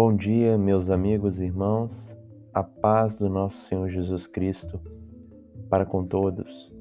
Bom 0.00 0.14
dia, 0.14 0.56
meus 0.56 0.90
amigos 0.90 1.40
e 1.40 1.46
irmãos, 1.46 2.16
a 2.54 2.62
paz 2.62 3.16
do 3.16 3.28
nosso 3.28 3.62
Senhor 3.62 3.88
Jesus 3.88 4.28
Cristo 4.28 4.80
para 5.68 5.84
com 5.84 6.06
todos. 6.06 6.72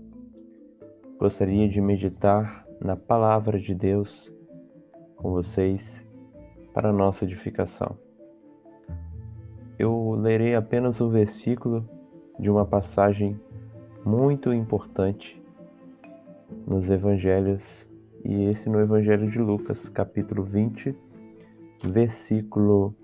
Gostaria 1.17 1.67
de 1.67 1.81
meditar 1.81 2.63
na 2.79 2.95
palavra 2.95 3.57
de 3.57 3.73
Deus 3.73 4.31
com 5.15 5.31
vocês 5.31 6.07
para 6.75 6.93
nossa 6.93 7.25
edificação. 7.25 7.97
Eu 9.79 10.11
lerei 10.11 10.53
apenas 10.53 11.01
o 11.01 11.09
versículo 11.09 11.89
de 12.37 12.51
uma 12.51 12.67
passagem 12.67 13.35
muito 14.05 14.53
importante 14.53 15.41
nos 16.67 16.91
evangelhos, 16.91 17.89
e 18.23 18.43
esse 18.43 18.69
no 18.69 18.79
Evangelho 18.79 19.27
de 19.27 19.39
Lucas, 19.39 19.89
capítulo 19.89 20.43
20, 20.43 20.95
versículo 21.83 22.95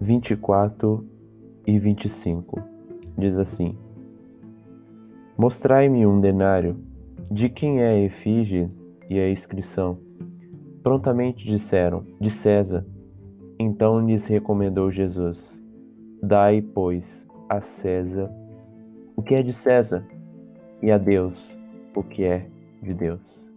24 0.00 1.04
e 1.66 1.78
25. 1.78 2.60
Diz 3.16 3.38
assim: 3.38 3.76
Mostrai-me 5.36 6.06
um 6.06 6.20
denário, 6.20 6.76
de 7.30 7.48
quem 7.48 7.80
é 7.80 7.88
a 7.88 7.98
efígie 7.98 8.70
e 9.08 9.18
a 9.18 9.30
inscrição? 9.30 9.98
Prontamente 10.82 11.44
disseram: 11.46 12.04
De 12.20 12.30
César. 12.30 12.86
Então 13.58 14.00
lhes 14.00 14.26
recomendou 14.26 14.90
Jesus: 14.90 15.62
Dai, 16.22 16.62
pois, 16.62 17.26
a 17.48 17.60
César 17.60 18.30
o 19.18 19.22
que 19.22 19.34
é 19.34 19.42
de 19.42 19.52
César, 19.52 20.06
e 20.80 20.92
a 20.92 20.96
Deus 20.96 21.58
o 21.92 22.04
que 22.04 22.22
é 22.22 22.48
de 22.80 22.94
Deus. 22.94 23.50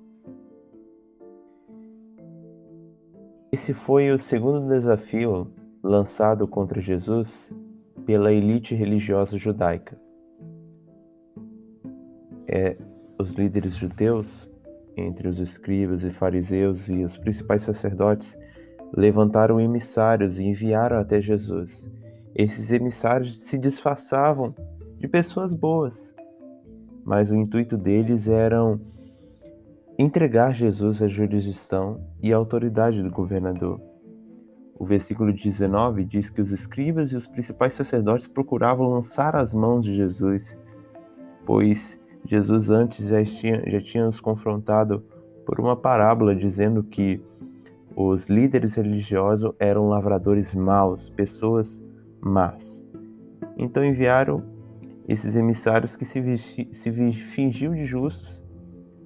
Esse 3.52 3.72
foi 3.72 4.10
o 4.10 4.20
segundo 4.20 4.68
desafio 4.68 5.46
lançado 5.84 6.48
contra 6.48 6.82
Jesus 6.82 7.52
pela 8.06 8.32
elite 8.32 8.76
religiosa 8.76 9.38
judaica. 9.38 10.00
É, 12.48 12.78
os 13.18 13.34
líderes 13.34 13.76
judeus, 13.76 14.50
entre 14.96 15.28
os 15.28 15.40
escribas 15.40 16.04
e 16.04 16.12
fariseus 16.12 16.90
e 16.90 17.04
os 17.04 17.18
principais 17.18 17.62
sacerdotes, 17.62 18.38
levantaram 18.96 19.60
emissários 19.60 20.40
e 20.40 20.44
enviaram 20.44 20.98
até 20.98 21.22
Jesus. 21.22 21.90
Esses 22.36 22.72
emissários 22.72 23.42
se 23.42 23.58
disfarçavam 23.58 24.54
de 24.98 25.08
pessoas 25.08 25.54
boas, 25.54 26.14
mas 27.04 27.32
o 27.32 27.36
intuito 27.36 27.78
deles 27.78 28.28
era 28.28 28.60
entregar 29.98 30.54
Jesus 30.54 31.02
à 31.02 31.08
jurisdição 31.08 32.02
e 32.22 32.34
à 32.34 32.38
autoridade 32.38 33.02
do 33.02 33.10
governador. 33.10 33.91
O 34.82 34.84
versículo 34.84 35.32
19 35.32 36.04
diz 36.04 36.32
que 36.32 36.42
os 36.42 36.52
escribas 36.52 37.12
e 37.12 37.16
os 37.16 37.28
principais 37.28 37.74
sacerdotes 37.74 38.28
procuravam 38.28 38.90
lançar 38.90 39.36
as 39.36 39.54
mãos 39.54 39.86
de 39.86 39.94
Jesus, 39.94 40.60
pois 41.46 42.02
Jesus 42.26 42.72
antes 42.72 43.08
já 43.08 43.24
tinha, 43.24 43.62
já 43.70 43.80
tinha 43.80 44.08
os 44.08 44.20
confrontado 44.20 45.06
por 45.46 45.60
uma 45.60 45.76
parábola 45.76 46.36
dizendo 46.36 46.82
que 46.82 47.24
os 47.96 48.26
líderes 48.26 48.74
religiosos 48.74 49.54
eram 49.60 49.88
lavradores 49.88 50.56
maus, 50.56 51.12
pessoas 51.12 51.86
más. 52.20 52.84
Então 53.60 53.86
enviaram 53.86 54.44
esses 55.08 55.36
emissários 55.36 55.96
que 55.96 56.06
se, 56.06 56.20
se 56.72 56.92
fingiam 57.14 57.76
de 57.76 57.86
justos 57.86 58.44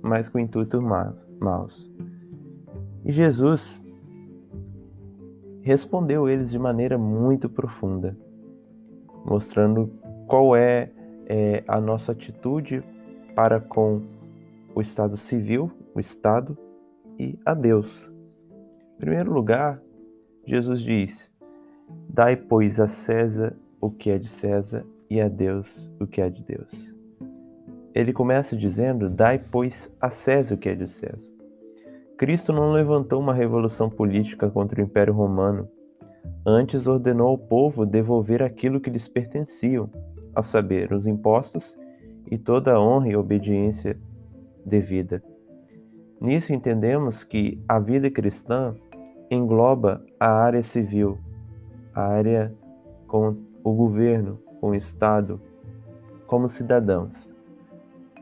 mas 0.02 0.30
com 0.30 0.40
intuitos 0.40 0.81
maus. 1.38 1.92
E 3.03 3.12
Jesus 3.12 3.84
respondeu 5.66 6.30
eles 6.30 6.52
de 6.52 6.58
maneira 6.58 6.98
muito 6.98 7.50
profunda, 7.50 8.18
mostrando 9.26 9.92
qual 10.28 10.56
é, 10.56 10.92
é 11.26 11.64
a 11.68 11.81
nossa 11.81 12.14
atitude 12.14 12.81
para 13.36 13.59
com 13.59 14.02
o 14.74 14.80
Estado 14.80 15.18
civil, 15.18 15.70
o 15.94 16.00
Estado 16.00 16.58
e 17.20 17.38
a 17.44 17.54
Deus. 17.54 18.09
Em 18.96 19.00
primeiro 19.00 19.34
lugar, 19.34 19.81
Jesus 20.46 20.80
diz: 20.80 21.34
Dai, 22.08 22.38
pois, 22.38 22.80
a 22.80 22.88
César 22.88 23.58
o 23.81 23.92
que 23.92 24.09
é 24.09 24.18
de 24.18 24.30
César 24.30 24.86
e 25.09 25.20
a 25.20 25.28
Deus 25.28 25.92
o 26.00 26.08
que 26.08 26.22
é 26.22 26.30
de 26.30 26.44
Deus 26.44 26.96
ele 27.96 28.12
começa 28.12 28.58
dizendo: 28.58 29.09
Dai, 29.09 29.40
pois, 29.40 29.96
a 30.02 30.09
César 30.09 30.56
o 30.56 30.58
que 30.58 30.68
é 30.68 30.75
de 30.75 30.88
César. 30.88 31.34
Cristo 32.18 32.53
não 32.53 32.72
levantou 32.72 33.20
uma 33.20 33.34
revolução 33.34 33.90
política 33.90 34.50
contra 34.50 34.80
o 34.80 34.84
Império 34.84 35.14
Romano. 35.14 35.68
Antes 36.46 36.88
ordenou 36.88 37.28
ao 37.28 37.38
povo 37.38 37.86
devolver 37.86 38.42
aquilo 38.42 38.80
que 38.80 38.90
lhes 38.90 39.08
pertenciam, 39.09 39.90
a 40.34 40.42
saber, 40.42 40.94
os 40.94 41.08
impostos 41.08 41.78
e 42.31 42.38
toda 42.38 42.74
a 42.74 42.81
honra 42.81 43.09
e 43.09 43.16
obediência 43.18 44.00
devida. 44.66 45.22
Nisso 46.22 46.54
entendemos 46.54 47.24
que 47.24 47.62
a 47.68 47.80
vida 47.80 48.09
cristã 48.09 48.74
engloba 49.30 50.02
a 50.18 50.31
área 50.31 50.64
civil, 50.64 51.18
a 51.94 52.02
área 52.02 52.56
com 53.08 53.36
o 53.62 53.74
governo, 53.74 54.40
com 54.62 54.70
o 54.70 54.75
Estado, 54.75 55.42
como 56.25 56.48
cidadãos. 56.48 57.34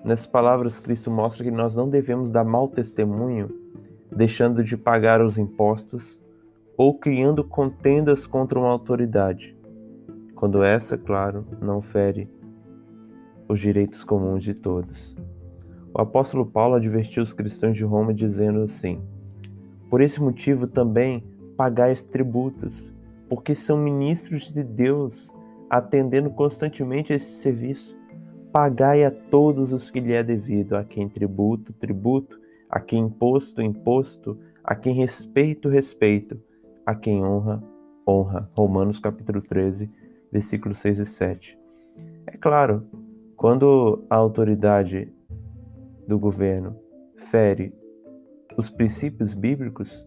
Nessas 0.04 0.26
palavras, 0.26 0.80
Cristo 0.80 1.12
mostra 1.12 1.44
que 1.44 1.52
nós 1.52 1.76
não 1.76 1.88
devemos 1.88 2.32
dar 2.32 2.44
mau 2.44 2.68
testemunho, 2.68 3.63
deixando 4.16 4.64
de 4.64 4.78
pagar 4.78 5.22
os 5.22 5.38
impostos 5.38 6.22
ou 6.78 6.98
criando 6.98 7.44
contendas 7.44 8.26
contra 8.26 8.60
uma 8.60 8.70
autoridade, 8.70 9.58
quando 10.36 10.64
essa, 10.64 10.98
claro, 10.98 11.46
não 11.62 11.82
fere 11.82 12.30
os 13.48 13.60
direitos 13.60 14.04
comuns 14.04 14.44
de 14.44 14.54
todos. 14.54 15.16
O 15.94 16.02
apóstolo 16.02 16.46
Paulo 16.46 16.76
advertiu 16.76 17.22
os 17.22 17.34
cristãos 17.34 17.76
de 17.76 17.84
Roma 17.84 18.14
dizendo 18.14 18.62
assim: 18.62 19.02
Por 19.90 20.02
esse 20.02 20.22
motivo 20.22 20.66
também 20.66 21.24
pagais 21.56 22.04
tributos, 22.04 22.92
porque 23.30 23.54
são 23.54 23.78
ministros 23.78 24.52
de 24.52 24.64
Deus, 24.64 25.32
atendendo 25.70 26.32
constantemente 26.32 27.14
a 27.14 27.16
esse 27.16 27.36
serviço 27.36 27.96
pagai 28.54 29.04
a 29.04 29.10
todos 29.10 29.74
os 29.74 29.90
que 29.90 30.00
lhe 30.00 30.14
é 30.14 30.24
devido, 30.24 30.76
a 30.76 30.84
quem 30.84 31.10
tributo, 31.10 31.74
tributo, 31.74 32.40
a 32.74 32.80
quem 32.80 33.04
imposto, 33.04 33.62
imposto, 33.62 34.36
a 34.64 34.74
quem 34.74 34.96
respeito, 34.96 35.70
respeito, 35.70 36.42
a 36.84 36.96
quem 36.96 37.24
honra, 37.24 37.64
honra. 38.08 38.50
Romanos 38.58 38.98
capítulo 38.98 39.44
13, 39.44 39.92
versículos 40.32 40.80
6 40.80 40.98
e 40.98 41.06
7. 41.06 41.60
É 42.26 42.36
claro, 42.36 42.82
quando 43.38 44.04
a 44.10 44.16
autoridade 44.16 45.14
do 46.08 46.18
governo 46.18 46.76
fere 47.16 47.72
os 48.58 48.72
princípios 48.72 49.36
bíblicos, 49.36 50.04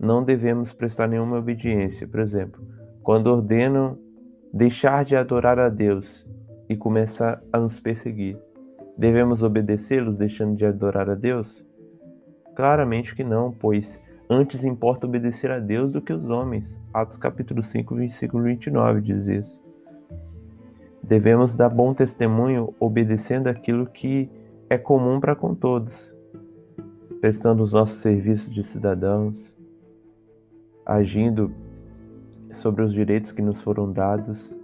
não 0.00 0.24
devemos 0.24 0.72
prestar 0.72 1.08
nenhuma 1.08 1.40
obediência. 1.40 2.08
Por 2.08 2.20
exemplo, 2.20 2.66
quando 3.02 3.26
ordenam 3.26 3.98
deixar 4.50 5.04
de 5.04 5.14
adorar 5.14 5.58
a 5.58 5.68
Deus 5.68 6.26
e 6.70 6.74
começa 6.74 7.38
a 7.52 7.60
nos 7.60 7.78
perseguir. 7.78 8.38
Devemos 8.96 9.42
obedecê-los 9.42 10.16
deixando 10.16 10.56
de 10.56 10.64
adorar 10.64 11.10
a 11.10 11.14
Deus? 11.14 11.62
Claramente 12.54 13.14
que 13.14 13.24
não, 13.24 13.50
pois 13.50 14.00
antes 14.28 14.64
importa 14.64 15.06
obedecer 15.06 15.50
a 15.50 15.58
Deus 15.58 15.92
do 15.92 16.00
que 16.00 16.12
os 16.12 16.28
homens. 16.28 16.80
Atos 16.92 17.16
capítulo 17.16 17.62
5, 17.62 17.94
versículo 17.94 18.44
29 18.44 19.00
diz 19.00 19.26
isso. 19.26 19.62
Devemos 21.02 21.56
dar 21.56 21.68
bom 21.68 21.92
testemunho 21.92 22.74
obedecendo 22.78 23.48
aquilo 23.48 23.86
que 23.86 24.30
é 24.70 24.78
comum 24.78 25.20
para 25.20 25.34
com 25.34 25.54
todos, 25.54 26.14
prestando 27.20 27.62
os 27.62 27.72
nossos 27.72 28.00
serviços 28.00 28.50
de 28.50 28.62
cidadãos, 28.62 29.56
agindo 30.86 31.52
sobre 32.50 32.82
os 32.82 32.92
direitos 32.92 33.32
que 33.32 33.42
nos 33.42 33.60
foram 33.60 33.90
dados 33.90 34.56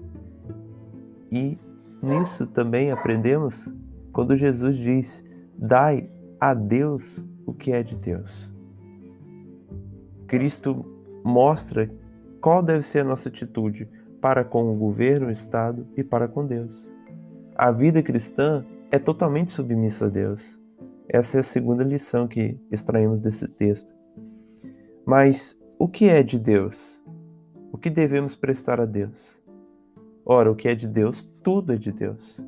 e 1.31 1.58
Nisso 2.02 2.46
também 2.46 2.93
aprendemos 2.93 3.69
quando 4.12 4.37
Jesus 4.37 4.76
diz: 4.76 5.25
Dai 5.56 6.08
a 6.41 6.55
Deus 6.55 7.20
o 7.48 7.54
que 7.54 7.72
é 7.72 7.82
de 7.82 7.96
Deus. 7.96 8.52
Cristo 10.26 10.84
mostra 11.24 11.90
qual 12.42 12.62
deve 12.62 12.82
ser 12.82 12.98
a 12.98 13.04
nossa 13.04 13.30
atitude 13.30 13.88
para 14.20 14.44
com 14.44 14.70
o 14.70 14.76
governo, 14.76 15.28
o 15.28 15.30
Estado 15.30 15.86
e 15.96 16.04
para 16.04 16.28
com 16.28 16.46
Deus. 16.46 16.86
A 17.56 17.72
vida 17.72 18.02
cristã 18.02 18.66
é 18.90 18.98
totalmente 18.98 19.52
submissa 19.52 20.04
a 20.04 20.08
Deus. 20.08 20.60
Essa 21.08 21.38
é 21.38 21.40
a 21.40 21.44
segunda 21.44 21.82
lição 21.82 22.28
que 22.28 22.60
extraímos 22.70 23.22
desse 23.22 23.48
texto. 23.48 23.94
Mas 25.06 25.58
o 25.78 25.88
que 25.88 26.06
é 26.06 26.22
de 26.22 26.38
Deus? 26.38 27.02
O 27.72 27.78
que 27.78 27.88
devemos 27.88 28.36
prestar 28.36 28.78
a 28.78 28.84
Deus? 28.84 29.42
Ora, 30.22 30.52
o 30.52 30.54
que 30.54 30.68
é 30.68 30.74
de 30.74 30.86
Deus, 30.86 31.22
tudo 31.42 31.72
é 31.72 31.76
de 31.76 31.92
Deus. 31.92 32.38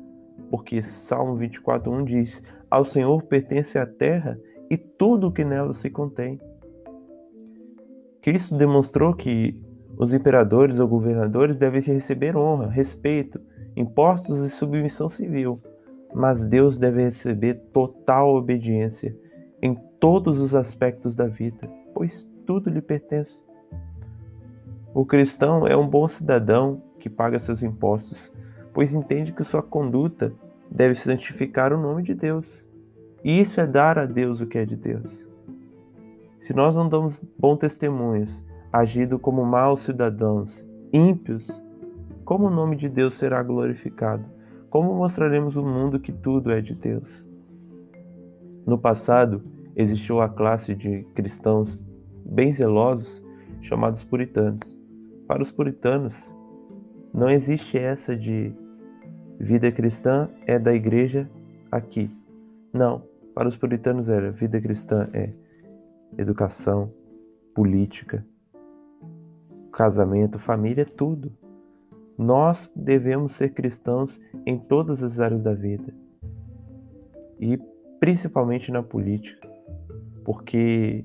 Porque 0.51 0.83
Salmo 0.83 1.35
24:1 1.37 2.05
diz: 2.05 2.43
Ao 2.69 2.85
Senhor 2.85 3.23
pertence 3.23 3.79
a 3.79 3.87
terra 3.87 4.39
e 4.71 4.77
tudo 4.77 5.27
o 5.27 5.31
que 5.33 5.43
nela 5.43 5.73
se 5.73 5.89
contém. 5.89 6.39
Cristo 8.21 8.55
demonstrou 8.55 9.13
que 9.13 9.61
Os 9.97 10.13
imperadores 10.13 10.79
ou 10.79 10.87
governadores 10.87 11.59
devem 11.59 11.81
receber 11.81 12.35
honra, 12.35 12.67
respeito, 12.67 13.39
impostos 13.75 14.39
e 14.39 14.49
submissão 14.49 15.09
civil, 15.09 15.61
mas 16.13 16.47
Deus 16.47 16.77
deve 16.77 17.03
receber 17.03 17.55
total 17.71 18.33
obediência 18.35 19.15
em 19.61 19.75
todos 19.99 20.39
os 20.39 20.55
aspectos 20.55 21.15
da 21.15 21.27
vida, 21.27 21.69
pois 21.93 22.27
tudo 22.47 22.69
lhe 22.69 22.81
pertence. 22.81 23.43
O 24.93 25.05
cristão 25.05 25.67
é 25.67 25.77
um 25.77 25.87
bom 25.87 26.07
cidadão 26.07 26.81
que 26.97 27.09
paga 27.09 27.39
seus 27.39 27.61
impostos, 27.61 28.31
pois 28.73 28.95
entende 28.95 29.33
que 29.33 29.43
sua 29.43 29.61
conduta 29.61 30.33
deve 30.69 30.95
santificar 30.95 31.71
o 31.73 31.79
nome 31.79 32.01
de 32.01 32.15
Deus. 32.15 32.65
E 33.23 33.39
isso 33.39 33.59
é 33.61 33.67
dar 33.67 33.99
a 33.99 34.05
Deus 34.05 34.41
o 34.41 34.47
que 34.47 34.57
é 34.57 34.65
de 34.65 34.75
Deus. 34.75 35.27
Se 36.39 36.53
nós 36.53 36.75
não 36.75 36.89
damos 36.89 37.23
bons 37.37 37.57
testemunhos, 37.57 38.43
agindo 38.73 39.19
como 39.19 39.45
maus 39.45 39.81
cidadãos, 39.81 40.65
ímpios, 40.91 41.49
como 42.25 42.47
o 42.47 42.49
nome 42.49 42.75
de 42.75 42.89
Deus 42.89 43.13
será 43.15 43.43
glorificado? 43.43 44.25
Como 44.69 44.95
mostraremos 44.95 45.57
ao 45.57 45.65
mundo 45.65 45.99
que 45.99 46.11
tudo 46.11 46.51
é 46.51 46.61
de 46.61 46.73
Deus? 46.73 47.27
No 48.65 48.77
passado, 48.77 49.43
existiu 49.75 50.21
a 50.21 50.29
classe 50.29 50.73
de 50.73 51.03
cristãos 51.13 51.87
bem 52.25 52.51
zelosos 52.51 53.21
chamados 53.61 54.03
puritanos. 54.03 54.77
Para 55.27 55.41
os 55.41 55.51
puritanos, 55.51 56.33
não 57.13 57.29
existe 57.29 57.77
essa 57.77 58.15
de 58.15 58.53
vida 59.39 59.71
cristã 59.71 60.29
é 60.45 60.57
da 60.57 60.73
igreja 60.73 61.29
aqui. 61.71 62.09
Não, 62.73 63.03
para 63.33 63.47
os 63.47 63.57
puritanos 63.57 64.09
era 64.09 64.31
vida 64.31 64.59
cristã 64.59 65.09
é 65.13 65.31
educação, 66.17 66.91
política, 67.55 68.25
casamento, 69.71 70.37
família, 70.37 70.85
tudo. 70.85 71.31
Nós 72.17 72.71
devemos 72.75 73.31
ser 73.33 73.49
cristãos 73.49 74.19
em 74.45 74.57
todas 74.57 75.01
as 75.01 75.19
áreas 75.19 75.43
da 75.43 75.53
vida 75.53 75.93
e 77.39 77.59
principalmente 77.99 78.71
na 78.71 78.83
política, 78.83 79.47
porque 80.23 81.01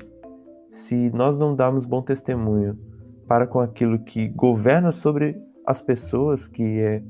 se 0.70 1.10
nós 1.10 1.38
não 1.38 1.54
darmos 1.54 1.86
bom 1.86 2.02
testemunho 2.02 2.78
para 3.26 3.46
com 3.46 3.60
aquilo 3.60 3.98
que 3.98 4.28
governa 4.28 4.92
sobre 4.92 5.40
as 5.64 5.80
pessoas, 5.80 6.46
que 6.46 6.62
é 6.62 7.02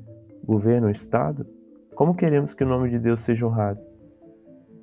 governo, 0.45 0.87
o 0.87 0.91
Estado, 0.91 1.47
como 1.95 2.15
queremos 2.15 2.55
que 2.55 2.63
o 2.63 2.69
nome 2.69 2.91
de 2.91 2.99
Deus 2.99 3.21
seja 3.21 3.47
honrado? 3.47 3.81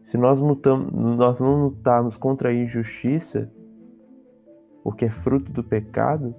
Se 0.04 0.18
nós, 0.18 0.40
lutamos, 0.40 0.92
nós 0.92 1.40
não 1.40 1.64
lutarmos 1.64 2.18
contra 2.18 2.50
a 2.50 2.54
injustiça, 2.54 3.50
porque 4.84 5.06
é 5.06 5.10
fruto 5.10 5.50
do 5.52 5.64
pecado, 5.64 6.36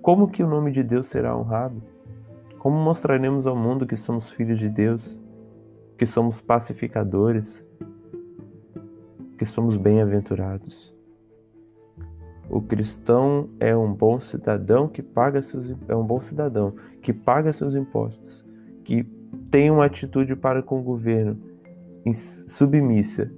como 0.00 0.28
que 0.28 0.42
o 0.42 0.48
nome 0.48 0.70
de 0.70 0.84
Deus 0.84 1.08
será 1.08 1.36
honrado? 1.36 1.82
Como 2.60 2.76
mostraremos 2.76 3.48
ao 3.48 3.56
mundo 3.56 3.86
que 3.86 3.96
somos 3.96 4.30
filhos 4.30 4.60
de 4.60 4.68
Deus, 4.68 5.18
que 5.98 6.06
somos 6.06 6.40
pacificadores, 6.40 7.66
que 9.36 9.44
somos 9.44 9.76
bem-aventurados? 9.76 10.94
O 12.48 12.60
cristão 12.60 13.48
é 13.58 13.76
um 13.76 13.92
bom 13.92 14.20
cidadão 14.20 14.86
que 14.86 15.02
paga 15.02 15.42
seus 15.42 15.74
é 15.88 15.94
um 15.94 16.04
bom 16.04 16.20
cidadão 16.20 16.74
que 17.00 17.12
paga 17.12 17.52
seus 17.52 17.74
impostos, 17.74 18.44
que 18.84 19.04
tem 19.50 19.70
uma 19.70 19.84
atitude 19.84 20.36
para 20.36 20.62
com 20.62 20.80
o 20.80 20.82
governo 20.82 21.49
submissa, 22.14 23.30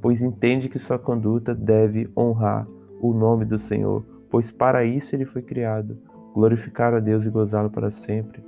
pois 0.00 0.22
entende 0.22 0.68
que 0.68 0.78
sua 0.78 0.98
conduta 0.98 1.54
deve 1.54 2.10
honrar 2.16 2.66
o 3.00 3.12
nome 3.12 3.44
do 3.44 3.58
Senhor, 3.58 4.04
pois 4.30 4.50
para 4.50 4.84
isso 4.84 5.14
ele 5.14 5.24
foi 5.24 5.42
criado, 5.42 5.98
glorificar 6.34 6.94
a 6.94 7.00
Deus 7.00 7.26
e 7.26 7.30
gozá-lo 7.30 7.70
para 7.70 7.90
sempre. 7.90 8.44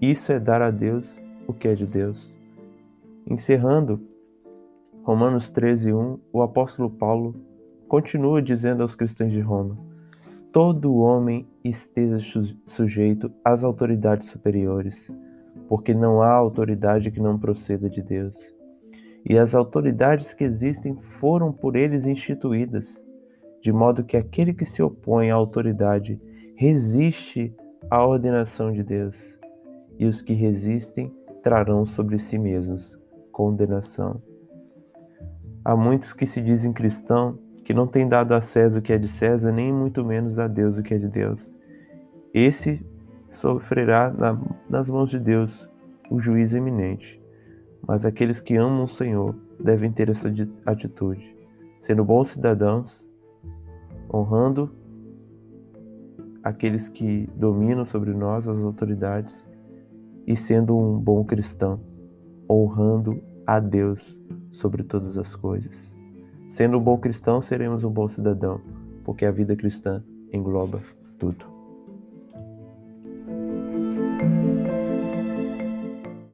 Isso 0.00 0.32
é 0.32 0.40
dar 0.40 0.62
a 0.62 0.70
Deus 0.70 1.18
o 1.46 1.52
que 1.52 1.68
é 1.68 1.74
de 1.74 1.86
Deus. 1.86 2.36
Encerrando 3.26 4.00
Romanos 5.02 5.50
13, 5.50 5.92
1, 5.92 6.18
o 6.32 6.42
apóstolo 6.42 6.90
Paulo 6.90 7.34
continua 7.86 8.40
dizendo 8.40 8.82
aos 8.82 8.96
cristãos 8.96 9.32
de 9.32 9.40
Roma: 9.40 9.76
Todo 10.50 10.96
homem 10.96 11.46
esteja 11.62 12.18
sujeito 12.66 13.30
às 13.44 13.62
autoridades 13.62 14.28
superiores, 14.28 15.12
porque 15.68 15.92
não 15.92 16.22
há 16.22 16.32
autoridade 16.32 17.10
que 17.10 17.20
não 17.20 17.38
proceda 17.38 17.88
de 17.88 18.02
Deus 18.02 18.54
e 19.24 19.38
as 19.38 19.54
autoridades 19.54 20.34
que 20.34 20.44
existem 20.44 20.96
foram 20.96 21.50
por 21.50 21.76
eles 21.76 22.06
instituídas, 22.06 23.04
de 23.62 23.72
modo 23.72 24.04
que 24.04 24.16
aquele 24.16 24.52
que 24.52 24.64
se 24.64 24.82
opõe 24.82 25.30
à 25.30 25.34
autoridade 25.34 26.20
resiste 26.54 27.54
à 27.90 28.04
ordenação 28.06 28.70
de 28.70 28.82
Deus, 28.82 29.40
e 29.98 30.06
os 30.06 30.20
que 30.20 30.34
resistem 30.34 31.12
trarão 31.42 31.86
sobre 31.86 32.18
si 32.18 32.38
mesmos 32.38 33.00
condenação. 33.32 34.22
Há 35.64 35.74
muitos 35.74 36.12
que 36.12 36.26
se 36.26 36.42
dizem 36.42 36.72
cristão 36.72 37.38
que 37.64 37.72
não 37.72 37.86
têm 37.86 38.06
dado 38.06 38.34
a 38.34 38.40
César 38.40 38.78
o 38.78 38.82
que 38.82 38.92
é 38.92 38.98
de 38.98 39.08
César, 39.08 39.50
nem 39.50 39.72
muito 39.72 40.04
menos 40.04 40.38
a 40.38 40.46
Deus 40.46 40.76
o 40.76 40.82
que 40.82 40.92
é 40.92 40.98
de 40.98 41.08
Deus. 41.08 41.56
Esse 42.34 42.84
sofrerá 43.30 44.12
na, 44.12 44.38
nas 44.68 44.90
mãos 44.90 45.08
de 45.08 45.18
Deus 45.18 45.68
o 46.10 46.20
juízo 46.20 46.58
eminente. 46.58 47.23
Mas 47.86 48.04
aqueles 48.04 48.40
que 48.40 48.56
amam 48.56 48.84
o 48.84 48.88
Senhor 48.88 49.34
devem 49.60 49.92
ter 49.92 50.08
essa 50.08 50.32
atitude, 50.64 51.36
sendo 51.80 52.04
bons 52.04 52.28
cidadãos, 52.28 53.06
honrando 54.12 54.70
aqueles 56.42 56.88
que 56.88 57.28
dominam 57.34 57.84
sobre 57.84 58.12
nós, 58.12 58.46
as 58.48 58.58
autoridades, 58.58 59.44
e 60.26 60.36
sendo 60.36 60.76
um 60.76 60.98
bom 60.98 61.24
cristão, 61.24 61.80
honrando 62.48 63.22
a 63.46 63.60
Deus 63.60 64.18
sobre 64.52 64.82
todas 64.82 65.18
as 65.18 65.34
coisas. 65.34 65.94
Sendo 66.48 66.78
um 66.78 66.82
bom 66.82 66.96
cristão, 66.98 67.40
seremos 67.40 67.84
um 67.84 67.90
bom 67.90 68.08
cidadão, 68.08 68.60
porque 69.04 69.24
a 69.24 69.30
vida 69.30 69.56
cristã 69.56 70.02
engloba 70.32 70.80
tudo. 71.18 71.53